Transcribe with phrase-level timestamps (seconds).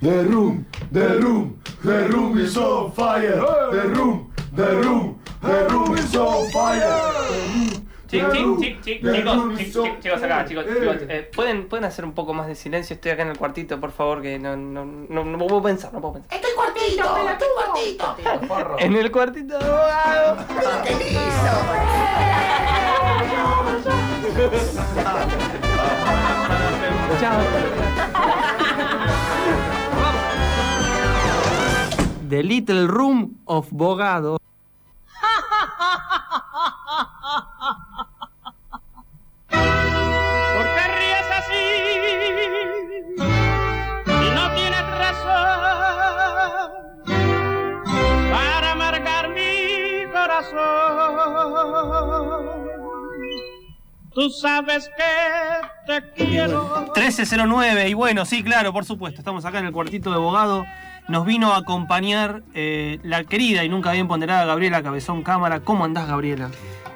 [0.00, 3.36] The room, the room, the room is on fire.
[3.70, 7.12] The room, the room, the room is on fire.
[8.10, 12.06] Chic, chic, chic, chic, chicos, chic, chic, chicos acá, chicos, chicos, eh, ¿pueden, pueden hacer
[12.06, 14.86] un poco más de silencio, estoy acá en el cuartito, por favor, que no, no,
[14.86, 16.34] no, no puedo pensar, no puedo pensar.
[16.34, 17.04] ¡Estoy cuartito!
[17.28, 17.48] ¡Estoy
[18.46, 18.76] cuartito!
[18.78, 19.58] En el cuartito.
[27.20, 27.26] ¿Qué
[32.30, 34.38] The Little Room of Bogado.
[39.48, 41.64] ¿Por qué ríes así?
[44.06, 45.58] Si no tienes razón
[48.30, 50.60] para amargar mi corazón.
[54.14, 55.02] Tú sabes que
[55.84, 56.92] te quiero.
[56.94, 60.64] 1309, y bueno, sí, claro, por supuesto, estamos acá en el cuartito de abogado.
[61.08, 65.60] Nos vino a acompañar eh, la querida y nunca bien ponderada Gabriela Cabezón Cámara.
[65.60, 66.50] ¿Cómo andás, Gabriela?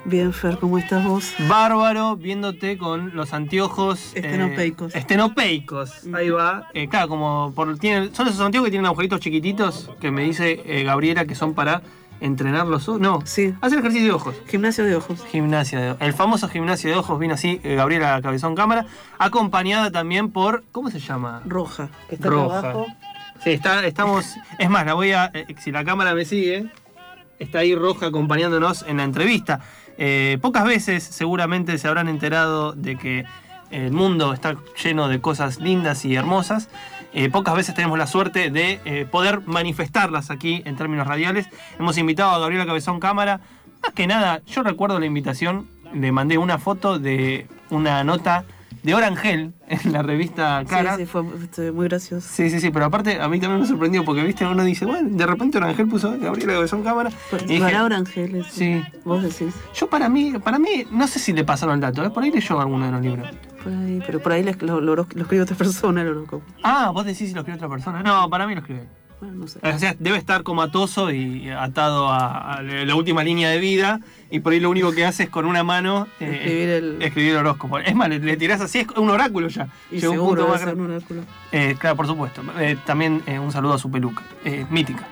[0.04, 1.32] Bien, Fer, ¿cómo estás vos?
[1.48, 4.14] Bárbaro, viéndote con los anteojos.
[4.14, 4.94] eh, Estenopeicos.
[4.94, 6.68] estenopeicos, ahí va.
[6.74, 10.62] Eh, claro, como por, tiene, son esos anteojos que tienen agujeritos chiquititos que me dice
[10.66, 11.80] eh, Gabriela que son para
[12.20, 13.00] entrenar los ojos.
[13.00, 13.54] No, Sí.
[13.62, 14.36] hacer ejercicio de ojos.
[14.46, 15.24] Gimnasio de ojos.
[15.30, 18.86] Gimnasia de El famoso gimnasio de ojos vino así, eh, Gabriela Cabezón Cámara,
[19.18, 20.64] acompañada también por.
[20.70, 21.40] ¿Cómo se llama?
[21.46, 22.58] Roja, que está acá Roja.
[22.58, 22.86] abajo.
[23.44, 24.36] Sí, está, estamos.
[24.58, 25.30] Es más, la voy a.
[25.34, 26.64] eh, si la cámara me sigue,
[27.38, 29.60] está ahí Roja acompañándonos en la entrevista.
[29.98, 33.26] Eh, pocas veces seguramente se habrán enterado de que
[33.70, 36.70] el mundo está lleno de cosas lindas y hermosas.
[37.12, 41.46] Eh, pocas veces tenemos la suerte de poder manifestarlas aquí en términos radiales.
[41.78, 43.40] Hemos invitado a Gabriela Cabezón Cámara.
[43.82, 48.46] Más que nada, yo recuerdo la invitación, le mandé una foto de una nota
[48.84, 50.96] de Orangel en la revista Cara.
[50.96, 51.22] Sí, sí, fue
[51.72, 52.28] muy gracioso.
[52.30, 55.08] Sí, sí, sí, pero aparte a mí también me sorprendió porque, viste, uno dice, bueno,
[55.10, 57.10] de repente Orangel puso Gabriela Cabezón Cámara.
[57.32, 58.46] Y dije, Para Orangeles.
[58.50, 58.82] Sí.
[59.04, 59.54] Vos decís.
[59.74, 62.10] yo para mí, para mí, no sé si le pasaron el dato, ¿eh?
[62.10, 63.28] por ahí leyó alguno de los libros.
[63.62, 66.44] Por ahí, pero por ahí lo, lo, lo, lo escribe otra persona el horóscopo.
[66.62, 68.02] Ah, vos decís si lo escribe otra persona.
[68.02, 68.86] No, para mí lo escribe.
[69.24, 69.58] Bueno, no sé.
[69.62, 74.40] O sea, debe estar comatoso y atado a, a la última línea de vida y
[74.40, 77.36] por ahí lo único que hace es con una mano eh, Escribir el- escribir el
[77.38, 77.78] horóscopo.
[77.78, 79.68] Es más, le, le tirás así, es un oráculo ya.
[79.90, 81.20] Y Llegó un seguro punto debe más ser un oráculo.
[81.52, 82.42] Eh, claro, por supuesto.
[82.60, 84.22] Eh, también un saludo a su peluca,
[84.70, 85.06] mítica.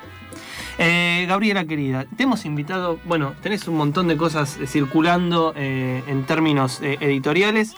[1.29, 7.75] Gabriela querida, te hemos invitado, bueno, tenés un montón de cosas circulando en términos editoriales.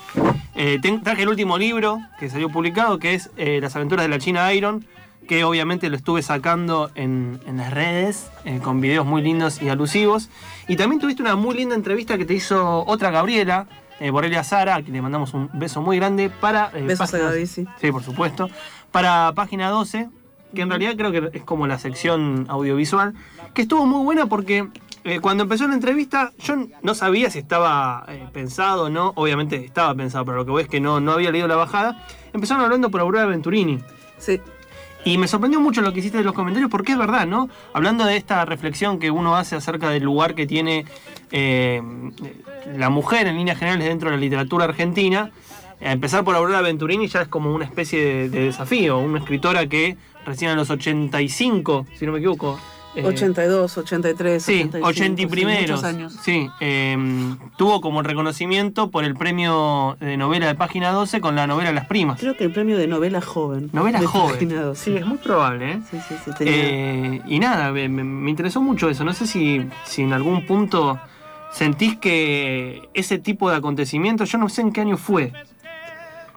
[0.54, 4.52] Te- traje el último libro que salió publicado, que es Las aventuras de la China
[4.54, 4.86] Iron,
[5.28, 9.68] que obviamente lo estuve sacando en, en las redes, eh, con videos muy lindos y
[9.68, 10.28] alusivos.
[10.68, 13.66] Y también tuviste una muy linda entrevista que te hizo otra Gabriela,
[14.00, 16.70] eh, Borelia Sara, a quien le mandamos un beso muy grande para...
[16.74, 17.66] eh, Besos a Gaby, sí.
[17.80, 18.48] Sí, por supuesto.
[18.90, 20.08] Para página 12,
[20.54, 23.14] que en realidad creo que es como la sección audiovisual,
[23.54, 24.68] que estuvo muy buena porque
[25.04, 29.64] eh, cuando empezó la entrevista yo no sabía si estaba eh, pensado o no, obviamente
[29.64, 32.06] estaba pensado, pero lo que voy es que no, no había leído la bajada.
[32.32, 33.80] Empezaron hablando por Aurora Venturini.
[34.18, 34.40] Sí.
[35.04, 37.48] Y me sorprendió mucho lo que hiciste de los comentarios, porque es verdad, ¿no?
[37.72, 40.86] Hablando de esta reflexión que uno hace acerca del lugar que tiene
[41.30, 41.82] eh,
[42.76, 45.30] la mujer en líneas generales dentro de la literatura argentina,
[45.80, 48.98] a empezar por Aurora Venturini ya es como una especie de, de desafío.
[48.98, 52.58] Una escritora que recién a los 85, si no me equivoco.
[52.96, 55.70] Eh, 82, 83, Sí, 85, 80 y sí, primeros.
[55.70, 56.16] muchos años.
[56.22, 56.96] Sí, eh,
[57.56, 61.86] tuvo como reconocimiento por el premio de novela de página 12 con la novela Las
[61.86, 62.20] Primas.
[62.20, 63.70] Creo que el premio de novela joven.
[63.72, 64.32] Novela de joven.
[64.34, 64.84] página 12.
[64.84, 65.78] Sí, es muy probable, ¿eh?
[65.90, 66.30] Sí, sí, sí.
[66.38, 69.04] tenía- Eh, y nada, me, me- me interesó mucho eso.
[69.04, 70.98] No sé si, si en algún punto
[71.52, 75.32] sentís que ese tipo de acontecimientos, yo no sé en qué año fue.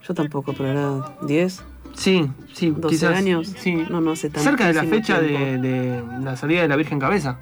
[0.08, 1.64] Yo tampoco, pero era 10,
[1.98, 3.16] Sí, sí, 12 quizás.
[3.16, 3.54] años.
[3.58, 3.76] Sí.
[3.90, 7.40] No, no hace Cerca de la fecha de, la salida de la Virgen Cabeza.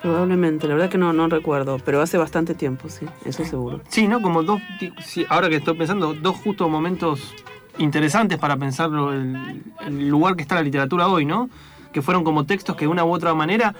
[0.00, 3.82] Probablemente, la verdad que no, no recuerdo, pero hace bastante tiempo, sí, eso seguro.
[3.88, 4.22] Sí, ¿no?
[4.22, 4.62] Como dos,
[5.04, 7.34] sí, ahora que estoy pensando, dos justos momentos
[7.76, 11.50] interesantes para pensarlo, el, el lugar que está la literatura hoy, ¿no?
[11.92, 13.74] Que fueron como textos que de una u otra manera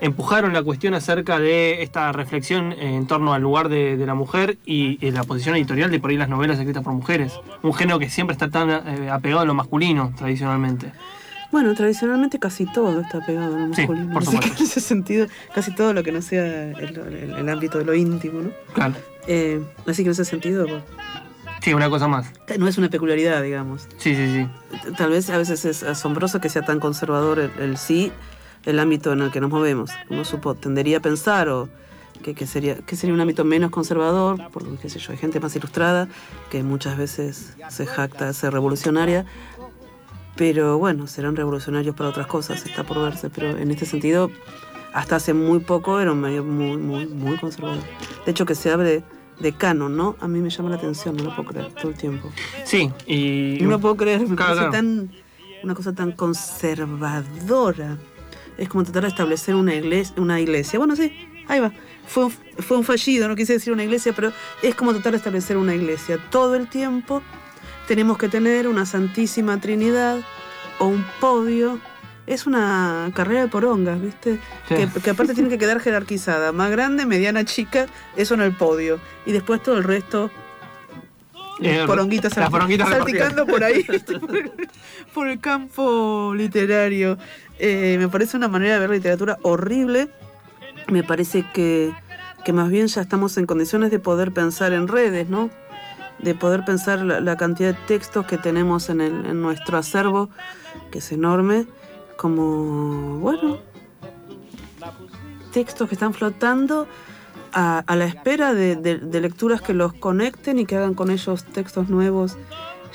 [0.00, 4.58] empujaron la cuestión acerca de esta reflexión en torno al lugar de, de la mujer
[4.66, 7.32] y, y la posición editorial de por ahí las novelas escritas por mujeres.
[7.62, 10.92] Un género que siempre está tan eh, apegado a lo masculino, tradicionalmente.
[11.52, 14.12] Bueno, tradicionalmente casi todo está pegado a lo Sí, masculino.
[14.12, 14.62] por Así que supuesto.
[14.64, 17.94] en ese sentido, casi todo lo que no sea el, el- el ámbito de lo
[17.94, 18.50] íntimo, ¿no?
[18.74, 18.94] Claro.
[19.28, 20.82] Eh, así que en ese sentido, bueno,
[21.62, 22.30] Sí, una cosa más.
[22.58, 23.88] no es una peculiaridad, digamos.
[23.96, 24.92] Sí, sí, sí.
[24.96, 28.12] Tal vez a veces es asombroso que sea tan conservador el, el sí,
[28.66, 29.90] el ámbito en el que nos movemos.
[30.10, 31.68] Uno supo, tendería a pensar o
[32.22, 35.40] que, que sería, que sería un ámbito menos conservador, porque qué sé yo, hay gente
[35.40, 36.08] más ilustrada
[36.50, 39.24] que muchas veces se jacta de ser revolucionaria.
[40.36, 43.30] Pero bueno, serán revolucionarios para otras cosas, está por verse.
[43.30, 44.30] Pero en este sentido,
[44.92, 47.82] hasta hace muy poco era un medio muy, muy, muy conservador.
[48.24, 49.02] De hecho, que se abre
[49.38, 50.16] de canon, ¿no?
[50.20, 52.30] A mí me llama la atención, no lo puedo creer todo el tiempo.
[52.64, 53.58] Sí, y.
[53.62, 55.10] No lo puedo creer, me Claro, tan,
[55.62, 57.96] una cosa tan conservadora.
[58.58, 60.14] Es como tratar de establecer una iglesia.
[60.18, 60.78] Una iglesia.
[60.78, 61.12] Bueno, sí,
[61.48, 61.72] ahí va.
[62.06, 64.32] Fue un, fue un fallido, no quise decir una iglesia, pero
[64.62, 66.18] es como tratar de establecer una iglesia.
[66.30, 67.22] Todo el tiempo
[67.88, 70.20] tenemos que tener una Santísima Trinidad
[70.78, 71.78] o un podio.
[72.26, 74.40] Es una carrera de porongas, ¿viste?
[74.68, 74.74] Sí.
[74.74, 76.52] Que, que aparte tiene que quedar jerarquizada.
[76.52, 77.86] Más grande, mediana, chica,
[78.16, 78.98] eso en el podio.
[79.26, 80.30] Y después todo el resto
[81.86, 82.34] poronguitas
[83.46, 83.86] por ahí,
[85.14, 87.18] por el campo literario.
[87.58, 90.08] Eh, me parece una manera de ver literatura horrible.
[90.88, 91.92] Me parece que,
[92.44, 95.50] que más bien ya estamos en condiciones de poder pensar en redes, ¿no?
[96.18, 100.30] De poder pensar la, cantidad de textos que tenemos en, el, en nuestro acervo,
[100.90, 101.66] que es enorme,
[102.16, 103.58] como, bueno,
[105.52, 106.86] textos que están flotando
[107.52, 111.88] a, la espera de- de lecturas que los conecten y que hagan con ellos textos
[111.88, 112.36] nuevos,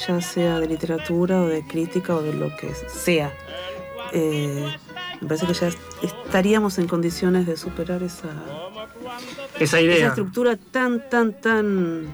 [0.07, 3.31] ya sea de literatura o de crítica o de lo que sea.
[4.13, 4.65] Eh,
[5.21, 8.27] me parece que ya est- estaríamos en condiciones de superar esa,
[9.55, 10.07] esa esa idea.
[10.07, 12.07] estructura tan, tan, tan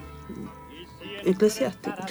[1.25, 2.05] eclesiástica.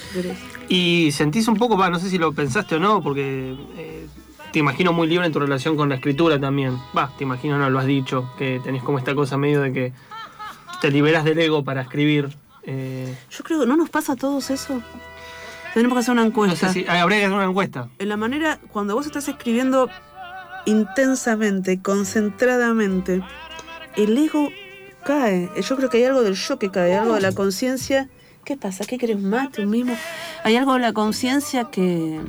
[0.69, 4.07] Y sentís un poco, va, no sé si lo pensaste o no, porque eh,
[4.51, 6.77] te imagino muy libre en tu relación con la escritura también.
[6.97, 9.93] Va, te imagino, no lo has dicho, que tenés como esta cosa medio de que
[10.81, 12.29] te liberas del ego para escribir.
[12.63, 14.81] eh, Yo creo que no nos pasa a todos eso.
[15.77, 16.69] Tenemos que hacer una no encuesta.
[16.73, 17.87] sé si habría que hacer una encuesta.
[17.99, 19.89] en la manera, cuando vos estás escribiendo
[20.65, 23.21] intensamente, concentradamente,
[23.95, 24.49] el ego
[25.05, 25.49] cae.
[25.61, 28.09] Yo creo que hay algo del yo que cae, algo de la conciencia.
[28.43, 28.85] ¿Qué pasa?
[28.85, 29.95] ¿Qué querés mate, un mimo?
[30.43, 32.19] Hay algo de la conciencia que,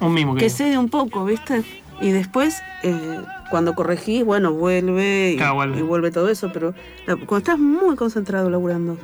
[0.00, 0.40] Un mismo que.
[0.40, 1.62] que cede un poco, ¿viste?
[2.00, 5.78] Y después, eh, cuando corregís, bueno, vuelve y, Claro, vuelve.
[5.78, 6.74] y vuelve todo eso, pero
[7.06, 8.98] la- cuando estás muy concentrado laburando,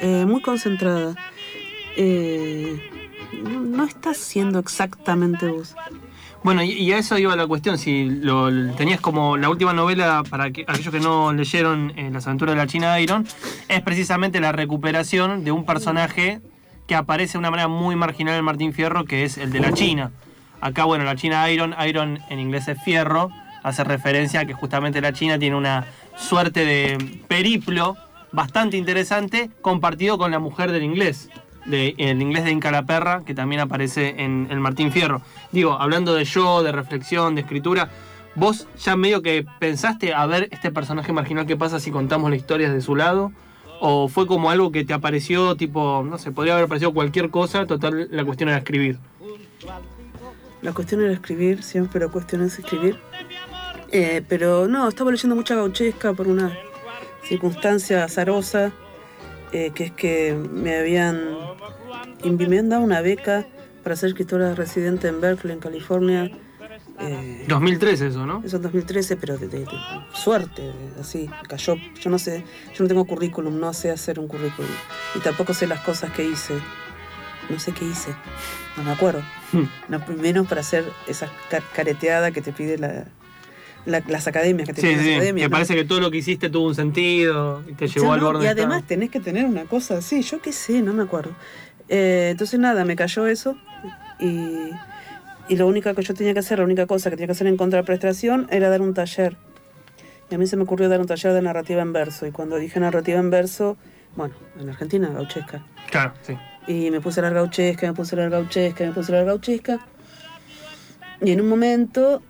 [0.00, 1.16] eh, muy concentrada,
[1.96, 2.78] eh,
[3.32, 5.74] no, estás siendo exactamente vos.
[6.42, 10.22] Bueno, y, y a eso iba la cuestión, si lo, tenías como la última novela,
[10.28, 13.26] para que, aquellos que no leyeron eh, Las aventuras de la China Iron,
[13.68, 16.40] es precisamente la recuperación de un personaje
[16.86, 19.72] que aparece de una manera muy marginal en Martín Fierro, que es el de la
[19.72, 20.12] China.
[20.60, 23.30] Acá, bueno, la China Iron, Iron en inglés es fierro,
[23.62, 25.86] hace referencia a que justamente la China tiene una
[26.16, 27.96] suerte de periplo
[28.32, 31.30] bastante interesante compartido con la mujer del inglés.
[31.66, 35.20] De, el inglés de Inca la Perra, que también aparece en el Martín Fierro.
[35.52, 37.90] Digo, hablando de yo, de reflexión, de escritura,
[38.34, 42.38] vos ya medio que pensaste a ver este personaje marginal qué pasa si contamos las
[42.38, 43.32] historias de su lado,
[43.80, 47.66] o fue como algo que te apareció, tipo, no sé, podría haber aparecido cualquier cosa,
[47.66, 48.98] total, la cuestión era escribir.
[50.62, 52.98] La cuestión era escribir, siempre la cuestión es escribir.
[53.92, 56.56] Eh, pero no, estaba leyendo mucha gauchesca por una
[57.24, 58.72] circunstancia azarosa,
[59.52, 61.20] eh, que es que me habían,
[62.24, 63.46] me habían dado una beca
[63.82, 66.30] para ser escritora residente en Berkeley, en California.
[66.98, 68.42] Eh, 2013 eso, ¿no?
[68.44, 69.66] eso en 2013, pero de, de- de
[70.12, 70.70] suerte,
[71.00, 71.76] así, cayó.
[72.00, 72.44] Yo no sé,
[72.74, 74.70] yo no tengo currículum, no sé hacer un currículum.
[75.14, 76.54] Y tampoco sé las cosas que hice.
[77.48, 78.14] No sé qué hice,
[78.76, 79.22] no me acuerdo.
[79.52, 79.64] Hmm.
[79.88, 83.06] No, menos para hacer esa ca- careteada que te pide la,
[83.86, 85.44] la- las academias, que te Sí, sí, academias.
[85.46, 85.50] que ¿no?
[85.50, 88.26] parece que todo lo que hiciste tuvo un sentido y te llevó al ¿no?
[88.26, 91.32] borde Y además tenés que tener una cosa así, yo qué sé, no me acuerdo.
[91.88, 93.56] Eh, entonces nada, me cayó eso
[94.20, 94.70] y,
[95.48, 97.46] y lo único que yo tenía que hacer, la única cosa que tenía que hacer
[97.46, 99.36] en contraprestación era dar un taller.
[100.30, 102.24] Y a mí se me ocurrió dar un taller de narrativa en verso.
[102.26, 103.76] Y cuando dije narrativa en verso,
[104.14, 105.64] bueno, en Argentina, gauchesca.
[105.90, 106.36] Claro, sí.
[106.68, 109.26] Y me puse a leer gauchesca, me puse a leer gauchesca, me puse a leer
[109.26, 109.80] gauchesca.
[111.20, 112.22] Y en un momento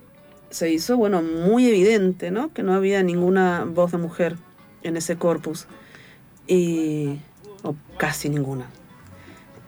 [0.51, 2.53] se hizo, bueno, muy evidente, ¿no?
[2.53, 4.35] Que no había ninguna voz de mujer
[4.83, 5.67] en ese corpus.
[6.47, 7.19] Y.
[7.63, 8.69] o casi ninguna.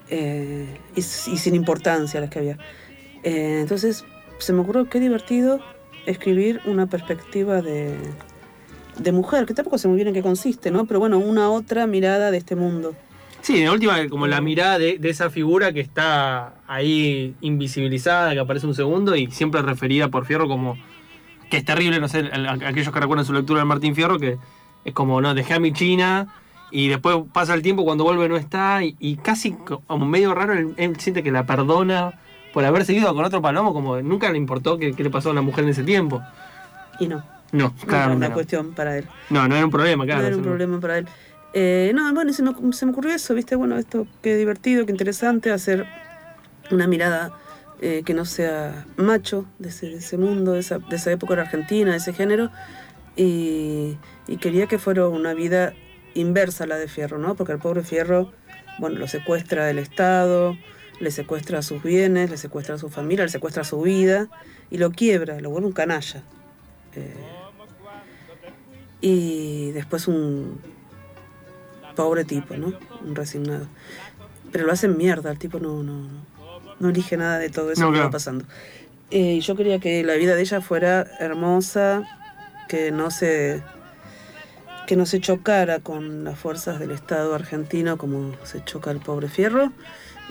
[0.09, 2.57] Eh, y, sin importancia las que había.
[3.23, 4.05] Eh, entonces
[4.37, 5.59] se me ocurrió qué divertido
[6.05, 7.95] escribir una perspectiva de,
[8.99, 10.85] de mujer, que tampoco sé muy bien en qué consiste, ¿no?
[10.85, 12.95] Pero bueno, una otra mirada de este mundo.
[13.43, 18.39] Sí, en última, como la mirada de, de esa figura que está ahí invisibilizada, que
[18.39, 20.77] aparece un segundo y siempre referida por Fierro como.
[21.50, 24.38] que es terrible, no sé, el- aquellos que recuerdan su lectura de Martín Fierro, que
[24.85, 26.27] es como, no, dejé a mi China
[26.71, 30.33] y después pasa el tiempo, cuando vuelve no está y, y casi co- como medio
[30.33, 32.13] raro, él, él siente que la perdona
[32.53, 35.31] por haber seguido con otro palomo, como nunca le importó qué, qué le pasó a
[35.33, 36.23] una mujer en ese tiempo.
[37.00, 37.23] Y no.
[37.51, 38.33] No, No era una no.
[38.33, 39.05] cuestión para él.
[39.29, 40.21] No, no era un problema, claro.
[40.21, 41.07] no era un problema para él.
[41.53, 43.55] Eh, no, bueno, se me, se me ocurrió eso, ¿viste?
[43.55, 45.86] Bueno, esto, qué divertido, qué interesante hacer
[46.72, 47.31] una mirada
[47.81, 51.91] eh, que no sea macho de ese, mundo, de esa, de esa época en Argentina,
[51.91, 52.50] de ese género,
[53.15, 53.98] y,
[54.39, 55.74] quería que fuera una vida
[56.13, 57.36] inversa a la de Fierro, ¿no?
[57.36, 58.31] Porque el pobre Fierro,
[58.79, 60.57] bueno, lo secuestra el Estado,
[61.00, 64.29] le secuestra sus bienes, le secuestra a su familia, le secuestra su vida
[64.72, 66.24] y lo quiebra, lo vuelve un canalla.
[66.95, 67.13] Eh,
[69.01, 70.62] y después un
[71.95, 72.73] pobre tipo, ¿no?
[73.01, 73.67] Un resignado.
[74.51, 76.01] Pero lo hacen mierda, el tipo no, no,
[76.79, 78.07] no elige nada de todo eso No, que claro.
[78.07, 78.45] va pasando.
[79.12, 82.03] Eh, yo quería que la vida de ella fuera hermosa,
[82.67, 83.62] que no se
[84.88, 89.29] que no se chocara con las fuerzas del Estado argentino como se choca el pobre
[89.29, 89.71] Fierro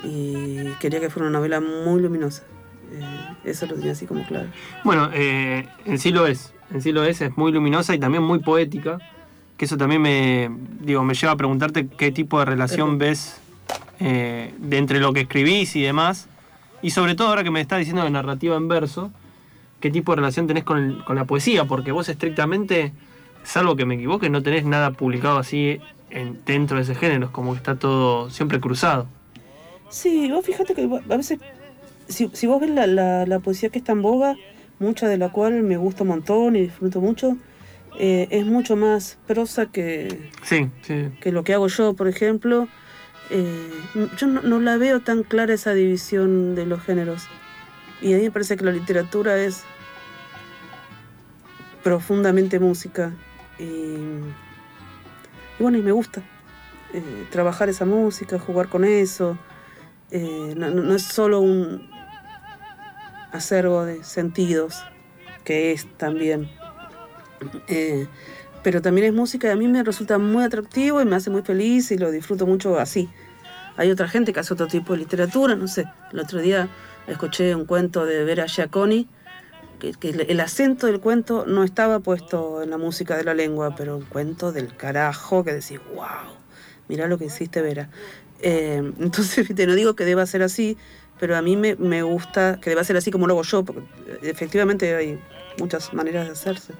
[0.03, 2.43] y quería que fuera una novela muy luminosa.
[2.91, 3.03] Eh,
[3.45, 4.49] eso lo tenía así como claro.
[4.83, 6.53] Bueno, eh, en sí lo es.
[6.71, 8.99] En sí lo es, es muy luminosa y también muy poética.
[9.63, 10.49] Que eso también me,
[10.81, 13.37] digo, me lleva a preguntarte qué tipo de relación ves
[14.01, 16.27] eh, de entre lo que escribís y demás.
[16.81, 19.09] Y sobre todo ahora que me estás diciendo de narrativa en verso,
[19.79, 22.91] qué tipo de relación tenés con, el- con la poesía, porque vos estrictamente,
[23.45, 25.79] salvo que me equivoque, no tenés nada publicado así
[26.09, 29.07] en- dentro de ese género, es como que está todo siempre cruzado.
[29.87, 31.39] Sí, vos fíjate que a veces,
[32.09, 34.35] si, si vos ves la, la- la poesía que está en boga,
[34.79, 37.37] mucha de la cual me gusta un montón y disfruto mucho,
[37.99, 41.09] eh, es mucho más prosa que, Sí, sí.
[41.21, 42.67] que lo que hago yo, por ejemplo.
[43.29, 43.69] Eh,
[44.17, 47.23] yo no, no la veo tan clara esa división de los géneros.
[48.01, 49.63] Y a mí me parece que la literatura es
[51.83, 53.13] profundamente música.
[53.59, 54.23] Y, y
[55.59, 56.21] bueno, y me gusta
[56.93, 59.37] eh, trabajar esa música, jugar con eso.
[60.11, 61.89] No, no- no es solo un
[63.31, 64.83] acervo de sentidos,
[65.43, 66.49] que es también.
[67.67, 68.07] Eh,
[68.63, 71.41] pero también es música y a mí me resulta muy atractivo y me hace muy
[71.41, 73.09] feliz y lo disfruto mucho así.
[73.75, 75.85] Hay otra gente que hace otro tipo de literatura, no sé.
[76.11, 76.69] El otro día
[77.07, 79.07] escuché un cuento de Vera Giaconi,
[79.79, 83.97] que, el- acento del cuento no estaba puesto en la música de la lengua, pero
[83.97, 86.05] un cuento del carajo que decís, wow,
[86.87, 87.89] mirá lo que hiciste Vera.
[88.39, 90.77] Eh, entonces, viste, no digo que deba ser así,
[91.19, 93.81] pero a mí me, me gusta que deba ser así como lo hago yo, porque
[94.07, 95.19] eh, efectivamente hay
[95.59, 96.73] muchas maneras de hacerse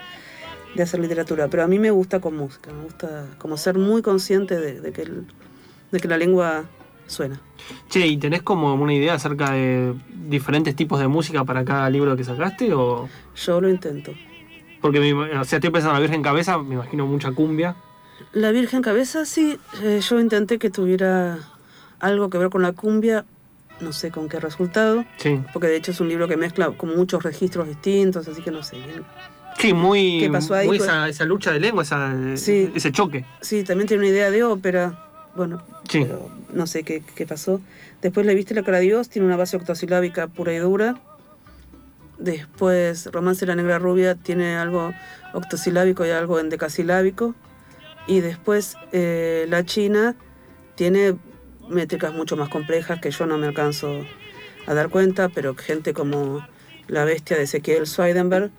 [0.76, 4.02] de hacer literatura, pero a mí me gusta con música, me gusta como ser muy
[4.02, 5.26] consciente de, de que, el-
[5.92, 6.66] de que la lengua
[7.08, 7.40] suena.
[7.90, 9.94] Che, ¿y tenés como una idea acerca de
[10.28, 12.74] diferentes tipos de música para cada libro que sacaste?
[12.74, 13.08] O...
[13.36, 14.14] Yo lo intento.
[14.82, 17.76] Porque me o sea, estoy pensando en la Virgen Cabeza, me imagino mucha cumbia.
[18.34, 21.38] La Virgen Cabeza, sí, eh, yo intenté que tuviera
[22.00, 23.26] algo que ver con la cumbia,
[23.80, 25.42] no sé con qué resultado, Sí.
[25.54, 28.62] porque de hecho es un libro que mezcla como muchos registros distintos, así que no
[28.64, 29.04] sé bien.
[29.60, 30.68] Sí, muy, ¿Qué pasó ahí?
[30.68, 32.72] muy Pues- esa, esa lucha de lengua, esa, Sí.
[32.76, 33.26] ese choque.
[33.42, 35.00] Sí, también tiene una idea de ópera,
[35.36, 36.02] bueno, Sí.
[36.04, 37.62] pero no sé qué, qué pasó.
[38.02, 40.96] Después le viste la cara Dios, tiene una base octosilábica pura y dura.
[42.18, 44.94] Después Romance de la Negra Rubia tiene algo
[45.34, 47.36] octosilábico y algo endecasilábico.
[48.08, 50.16] Y después eh, La China
[50.76, 51.16] tiene
[51.70, 54.06] métricas mucho más complejas que yo no me alcanzo
[54.68, 56.46] a dar cuenta, pero gente como
[56.88, 58.52] la bestia de Ezequiel Sweidenberg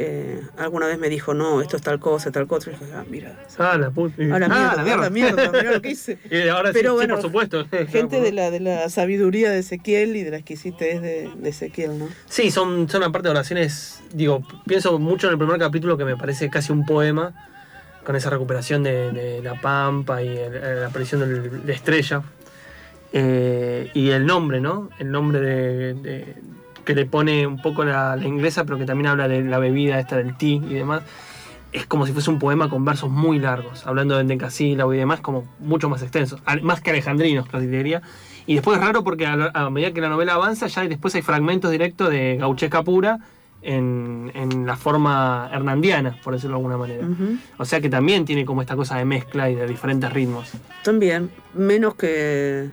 [0.00, 2.70] eh, alguna vez me dijo, no, esto es tal cosa, tal cosa.
[2.70, 4.14] Y dije, ah, mira, Ah, la puta.
[4.22, 5.02] a la ah, mierda, la mierda.
[5.02, 6.18] la mierda, mirá lo que hice.
[6.30, 7.66] Y ahora sí, Pero sí, bueno, por supuesto.
[7.88, 11.98] Gente de la, de la sabiduría de Ezequiel y de la exquisitez de, de Ezequiel,
[11.98, 12.08] ¿no?
[12.28, 16.48] Sí, son, son aparte oraciones, digo, pienso mucho en el primer capítulo que me parece
[16.48, 17.34] casi un poema,
[18.04, 22.22] con esa recuperación de, de la pampa y el- eh, la aparición de Estrella.
[23.12, 24.90] Eh, y el nombre, ¿no?
[24.98, 26.34] El nombre de, de-
[26.88, 30.00] que le pone un poco la, la inglesa, pero que también habla de la bebida
[30.00, 31.02] esta del té y demás.
[31.70, 35.20] Es como si fuese un poema con versos muy largos, hablando de endecasílabo y demás,
[35.20, 38.00] como mucho más extensos, más que alejandrinos, casi diría.
[38.46, 41.14] Y después es raro porque a, la- a medida que la novela avanza, ya después
[41.14, 43.18] hay fragmentos directos de gauchesca pura
[43.60, 47.06] en, en la forma hernandiana, por decirlo de alguna manera.
[47.06, 47.36] Ujú.
[47.58, 50.50] O sea que también tiene como esta cosa de mezcla y de diferentes ritmos.
[50.82, 52.70] También, menos que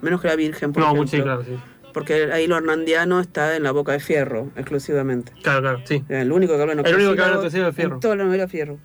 [0.00, 1.06] menos que la Virgen, por no, ejemplo.
[1.10, 1.56] sí, claro, sí.
[1.98, 5.32] Porque ahí lo hernandiano está en la boca de fierro, exclusivamente.
[5.42, 6.04] Claro, claro, sí.
[6.08, 7.94] El único que habla en El único que habla en de fierro.
[7.94, 8.78] En toda la novela fierro.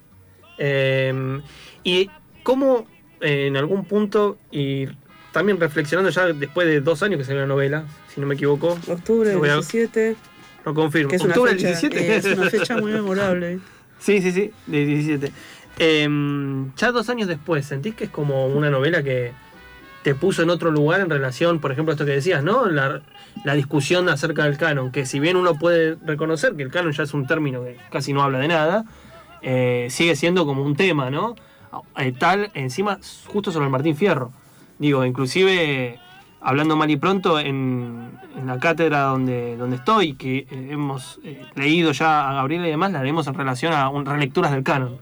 [0.57, 1.41] Eh,
[1.83, 2.09] y
[2.43, 2.87] cómo
[3.21, 4.87] en algún punto, y
[5.31, 8.77] también reflexionando ya después de dos años que salió la novela, si no me equivoco,
[8.87, 10.15] Octubre del voy a- 17,
[10.65, 11.09] lo confirmo.
[11.09, 11.99] que es ¿Octubre del fecha, 17?
[12.13, 13.59] eh, es una fecha muy memorable.
[13.99, 15.31] Sí, sí, sí, de 17.
[15.79, 16.07] Eh,
[16.75, 19.31] ya dos años después, ¿sentís que es como una novela que
[20.03, 22.65] te puso en otro lugar en relación, por ejemplo, a esto que decías, ¿no?
[22.65, 23.01] La,
[23.43, 27.03] la discusión acerca del canon, que si bien uno puede reconocer que el canon ya
[27.03, 28.85] es un término que casi no habla de nada,
[29.41, 31.35] eh, sigue siendo como un tema, ¿no?
[31.97, 34.31] Eh, tal, encima, justo sobre el Martín Fierro.
[34.77, 35.99] Digo, inclusive
[36.39, 42.29] hablando mal y pronto, en, la cátedra donde, donde estoy, que hemos eh, leído ya
[42.29, 44.97] a Gabriela y demás, la haremos en relación a un, relecturas del canon.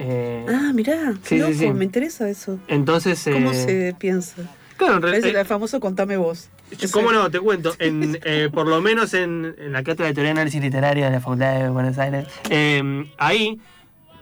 [0.00, 1.40] Eh, Ah, mirá, Sí,
[1.74, 2.58] me interesa eso.
[2.68, 3.28] entonces.
[3.32, 4.36] ¿Cómo eh, se piensa?
[4.76, 5.40] Claro, en Es realidad.
[5.40, 6.48] el famoso contame vos.
[6.92, 7.28] ¿Cómo no?
[7.30, 7.74] Te cuento.
[7.80, 11.10] En, eh, por lo menos en, en la cátedra de teoría de análisis literario de
[11.10, 13.60] la Facultad de Buenos Aires, eh, ahí,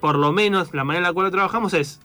[0.00, 2.00] por lo menos, la manera en la cual lo trabajamos es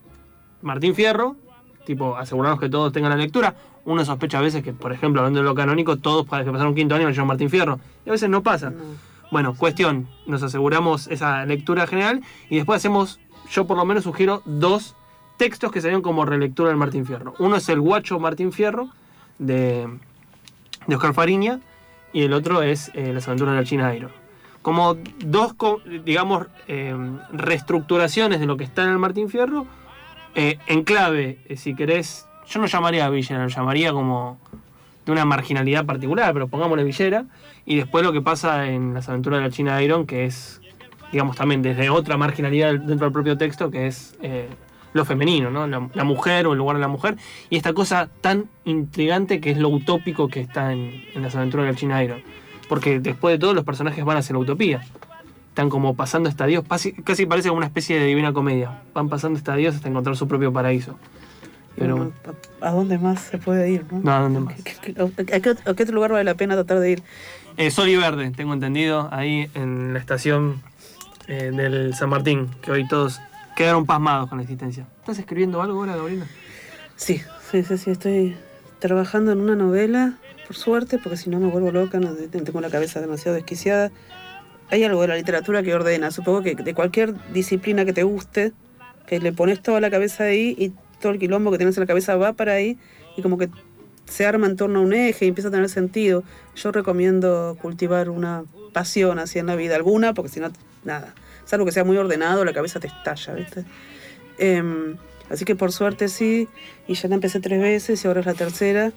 [0.61, 1.37] Martín Fierro,
[1.85, 3.55] tipo, asegurarnos que todos tengan la lectura.
[3.85, 6.69] Uno sospecha a veces que, por ejemplo, hablando de lo canónico, todos para que pasaron
[6.71, 7.79] un quinto año leyeron Martín Fierro.
[8.05, 8.71] Y a veces no pasa.
[8.71, 8.77] No.
[9.31, 13.19] Bueno, cuestión, nos aseguramos esa lectura general y después hacemos,
[13.51, 14.95] yo por lo menos sugiero dos
[15.37, 17.33] textos que serían como relectura del Martín Fierro.
[17.39, 18.89] Uno es el Guacho Martín Fierro
[19.39, 19.87] de,
[20.87, 21.59] de Oscar Fariña
[22.13, 24.11] y el otro es eh, Las aventuras de la China Iron.
[24.61, 25.55] Como dos,
[26.05, 26.95] digamos, eh,
[27.31, 29.65] reestructuraciones de lo que está en el Martín Fierro
[30.35, 34.37] eh, en clave, si querés, yo no llamaría a Villera, lo llamaría como
[35.05, 37.25] de una marginalidad particular, pero pongámosle Villera.
[37.65, 40.60] Y después lo que pasa en las aventuras de la China Iron, que es,
[41.11, 44.47] digamos, también desde otra marginalidad dentro del propio texto, que es eh,
[44.93, 45.67] lo femenino, ¿no?
[45.67, 47.15] La, la mujer o el lugar de la mujer.
[47.49, 51.65] Y esta cosa tan intrigante que es lo utópico que está en, en las aventuras
[51.65, 52.21] de la China Iron.
[52.69, 54.81] Porque después de todo los personajes van hacia la utopía.
[55.49, 58.81] Están como pasando estadios, casi, casi parece como una especie de divina comedia.
[58.93, 60.97] Van pasando estadios hasta encontrar su propio paraíso.
[61.77, 62.11] Pero Bueno,
[62.61, 63.85] ¿a dónde más se puede ir?
[63.91, 63.99] ¿no?
[63.99, 64.55] No, ¿a dónde más?
[64.61, 67.03] ¿Qué- qué- ¿A qué, a qué otro lugar vale la pena tratar de ir?
[67.57, 70.61] Eh, Sol y Verde, tengo entendido, ahí en la estación
[71.31, 73.21] eh, del San Martín, que hoy todos
[73.55, 74.85] quedaron pasmados con la existencia.
[74.99, 76.25] ¿Estás escribiendo algo ahora, Gabriela?
[76.97, 78.35] Sí, sí, sí, sí, estoy
[78.79, 82.69] trabajando en una novela, por suerte, porque si no me vuelvo loca, no, tengo la
[82.69, 83.91] cabeza demasiado desquiciada.
[84.71, 88.51] Hay algo de la literatura que ordena, supongo que de cualquier disciplina que te guste,
[89.07, 91.87] que le pones toda la cabeza ahí y todo el quilombo que tienes en la
[91.87, 92.77] cabeza va para ahí
[93.15, 93.47] y como que
[94.05, 96.25] se arma en torno a un eje y empieza a tener sentido.
[96.57, 100.51] Yo recomiendo cultivar una pasión así en la vida alguna, porque si no,
[100.83, 101.13] nada.
[101.45, 103.65] Salvo que sea muy ordenado, la cabeza te estalla, ¿viste?
[104.37, 104.97] Em,
[105.29, 106.47] así que por suerte sí,
[106.87, 108.91] y ya la empecé tres veces y ahora es la tercera.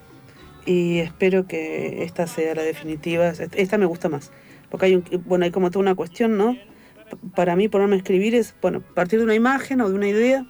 [0.67, 3.29] Y espero que esta sea la definitiva.
[3.29, 4.31] Esta me gusta más.
[4.71, 6.57] Porque hay, un, bueno, hay como toda una cuestión, ¿no?
[7.35, 10.47] Para mí ponerme a escribir es, bueno, partir de una imagen o de una idea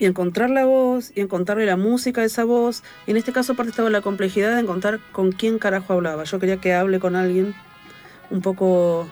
[0.00, 2.82] y encontrar la voz y encontrarle la música de esa voz.
[3.06, 6.24] Y en este caso aparte estaba la complejidad de encontrar con quién carajo hablaba.
[6.24, 7.54] Yo quería que hable con alguien
[8.30, 9.06] un poco...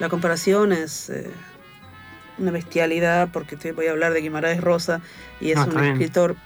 [0.00, 1.30] La comparación es eh,
[2.38, 5.00] una bestialidad porque te voy a hablar de Guimarães Rosa
[5.40, 6.36] y es No, un escritor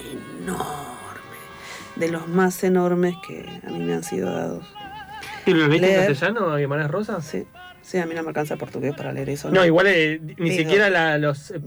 [0.00, 1.36] enorme,
[1.96, 4.66] de los más enormes que a mí me han sido dados.
[5.44, 7.20] ¿Y lo leíste en castellano, a Guimarães Rosa?
[7.20, 7.46] Sí,
[7.82, 9.50] sí, a mí no me alcanza portugués para leer eso.
[9.50, 10.56] No, igual eh, ni Pedo.
[10.58, 11.60] siquiera la- los, eh,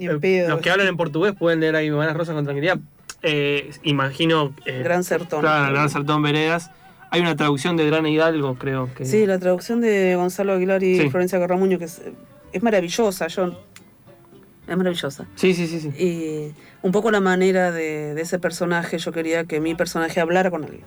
[0.48, 2.78] los que hablan en portugués pueden leer a Guimarães Rosa con tranquilidad.
[3.22, 4.54] Eh, imagino.
[4.66, 5.42] eh, Gran Sertón.
[5.42, 6.72] Claro, Gran Sertón Veredas.
[7.12, 8.90] Hay una traducción de Drana Hidalgo, creo.
[8.94, 11.10] Que, Sí, la traducción de Gonzalo Aguilar y Sí.
[11.10, 12.02] Florencia Garramuño, que es,
[12.54, 13.60] es maravillosa, yo.
[14.68, 15.26] Es maravillosa.
[15.36, 15.80] sí, sí, sí.
[15.80, 15.90] sí.
[15.98, 20.52] Y un poco la manera de, de ese personaje, yo quería que mi personaje hablara
[20.52, 20.84] con alguien.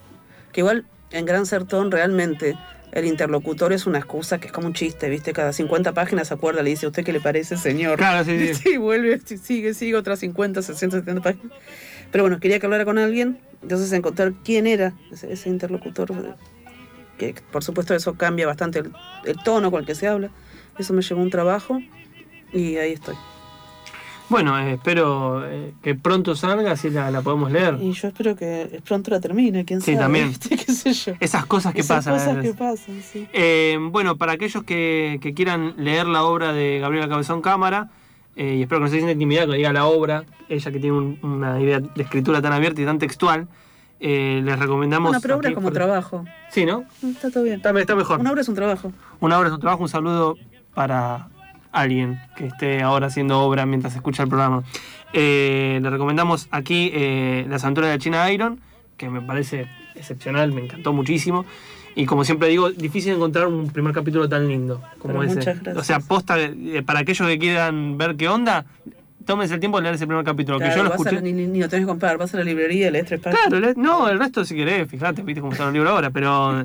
[0.53, 2.57] Que igual en Gran Sertón realmente
[2.93, 5.33] el interlocutor es una excusa que es como un chiste, ¿viste?
[5.33, 7.97] Cada 50 páginas se acuerda, le dice, ¿a usted qué le parece, señor?
[7.99, 8.55] Claro, sí, sí.
[8.63, 11.53] Sí, vuelve, sigue, sigue otras 50, 60, 70 páginas.
[12.13, 16.37] Pero bueno, quería que hablara con alguien, entonces encontrar quién era ese, ese interlocutor,
[17.19, 18.93] que por supuesto eso cambia bastante el,
[19.25, 20.31] el tono con el que se habla.
[20.79, 21.81] Eso me llevó un trabajo
[22.53, 23.15] y ahí estoy.
[24.29, 27.77] Bueno, eh, espero eh, que pronto salga, así la, la podemos leer.
[27.83, 30.05] Y yo espero que pronto la termine, quién Sí, sabe.
[30.05, 30.29] también.
[30.29, 30.57] ¿viste?
[30.67, 31.13] ¿Qué sé yo?
[31.21, 32.15] Esas cosas que Esas pasan.
[32.15, 32.51] a cosas veces.
[32.53, 33.29] que pasan, sí.
[33.35, 37.91] Eh, bueno, para aquellos que, que quieran leer la obra de Gabriela Cabezón Cámara,
[38.37, 40.97] eh, y espero que no se sienta intimidada que diga la obra, ella que tiene
[40.97, 43.49] un- una idea de escritura tan abierta y tan textual,
[44.01, 45.11] eh, les recomendamos.
[45.11, 46.25] Una obra aquí como fuerte- trabajo.
[46.51, 46.85] Sí, ¿no?
[47.03, 47.57] Está todo bien.
[47.57, 48.21] Está, está mejor.
[48.21, 48.93] Una obra es un trabajo.
[49.21, 50.37] Una obra es un trabajo, un saludo
[50.75, 51.29] para
[51.71, 54.63] alguien que esté ahora haciendo obra mientras escucha el programa.
[55.13, 58.61] Eh, le recomendamos aquí eh, Las aventuras de la China Iron,
[58.97, 61.45] que me parece excepcional, me encantó muchísimo.
[61.95, 65.35] Y como siempre digo, difícil encontrar un primer capítulo tan lindo como Pero ese.
[65.37, 65.77] muchas gracias.
[65.77, 68.65] O sea, posta, eh, para aquellos que quieran ver qué onda,
[69.27, 70.59] tómense el tiempo de leer ese primer capítulo.
[70.59, 71.15] que Claro, yo lo a escuché.
[71.17, 73.47] la- ni, ni- ni lo tenés que comprar, vas a la librería, lees tres páginas.
[73.49, 76.65] Claro, no, el resto si querés, fíjate, viste cómo está el libro ahora, pero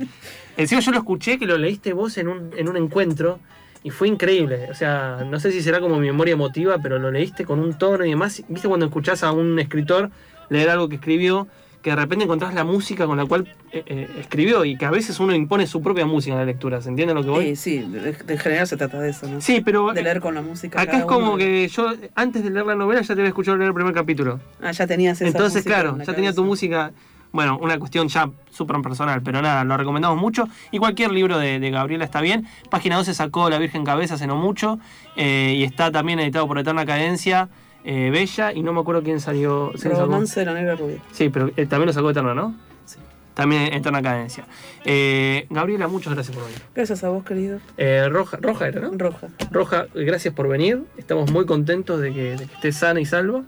[0.56, 3.40] encima yo lo escuché que lo leíste vos en un, en un encuentro
[3.84, 4.68] y fue increíble.
[4.72, 7.78] O sea, no sé si será como mi memoria emotiva, pero lo leíste con un
[7.78, 8.42] tono y demás.
[8.48, 10.10] ¿Viste cuando escuchás a un escritor
[10.50, 11.48] leer algo que escribió?
[11.88, 14.92] Que de repente encontrás la música con la cual eh, eh, escribió y que a
[14.92, 17.46] veces uno impone su propia música en la lectura, ¿se entiende lo que voy?
[17.46, 19.40] Eh, sí, de, de- en general se trata de eso, ¿no?
[19.40, 20.82] Sí, pero De leer con la música.
[20.82, 21.38] acá es como uno.
[21.38, 24.42] que yo antes de leer la novela ya te había escuchado leer el primer capítulo.
[24.62, 26.92] Ah, ya tenías esa Entonces, música claro, en ya tenía tu música.
[27.32, 30.50] Bueno, una cuestión ya súper personal, pero nada, lo recomendamos mucho.
[30.72, 32.48] Y cualquier libro de, de Gabriela está bien.
[32.70, 34.78] Página 12 sacó La Virgen Cabeza hace no mucho.
[35.16, 37.48] eh, y está también editado por Eterna Cadencia,
[37.88, 38.54] eh, Bella.
[38.54, 39.72] Y no me acuerdo quién salió.
[39.76, 39.96] sacó.
[39.96, 40.98] Romance de la negra rubia.
[41.12, 42.54] Sí, pero eh, también lo sacó Eterna, ¿no?
[42.86, 42.98] Sí.
[43.34, 44.46] También Eterna Cadencia.
[44.86, 46.62] Eh, Gabriela, muchas gracias por venir.
[46.76, 47.60] Gracias a vos, querido.
[47.78, 48.92] Eh, Roja, Roja era, ¿no?
[48.94, 49.28] Roja.
[49.52, 50.84] Roja, gracias por venir.
[50.98, 53.44] Estamos muy contentos de que, de que estés sana y salva.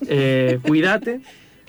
[0.62, 1.22] Cuídate.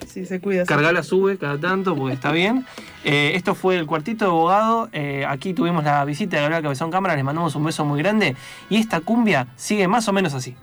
[0.04, 0.64] Sí, se cuida.
[0.64, 2.66] Cargala sube cada tanto porque está bien.
[3.04, 4.88] Eh, esto fue el cuartito de abogado.
[4.92, 7.14] Eh, aquí tuvimos la visita de Gabriela Cabezón Cámara.
[7.14, 8.36] Les mandamos un beso muy grande.
[8.68, 10.56] Y esta cumbia sigue más o menos así.